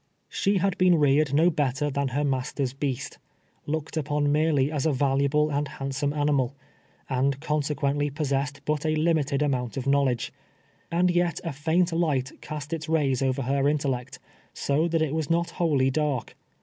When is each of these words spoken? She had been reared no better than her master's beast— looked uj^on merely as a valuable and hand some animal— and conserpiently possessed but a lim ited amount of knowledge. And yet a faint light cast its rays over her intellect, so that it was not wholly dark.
She 0.29 0.57
had 0.57 0.79
been 0.79 0.95
reared 0.95 1.31
no 1.31 1.51
better 1.51 1.91
than 1.91 2.07
her 2.07 2.23
master's 2.23 2.73
beast— 2.73 3.19
looked 3.67 3.93
uj^on 3.93 4.31
merely 4.31 4.71
as 4.71 4.87
a 4.87 4.91
valuable 4.91 5.51
and 5.51 5.67
hand 5.67 5.93
some 5.93 6.11
animal— 6.11 6.55
and 7.07 7.39
conserpiently 7.39 8.09
possessed 8.09 8.61
but 8.65 8.83
a 8.83 8.95
lim 8.95 9.17
ited 9.17 9.43
amount 9.43 9.77
of 9.77 9.85
knowledge. 9.85 10.33
And 10.91 11.11
yet 11.11 11.39
a 11.43 11.53
faint 11.53 11.91
light 11.93 12.31
cast 12.41 12.73
its 12.73 12.89
rays 12.89 13.21
over 13.21 13.43
her 13.43 13.67
intellect, 13.69 14.17
so 14.55 14.87
that 14.87 15.03
it 15.03 15.13
was 15.13 15.29
not 15.29 15.51
wholly 15.61 15.91
dark. 15.91 16.35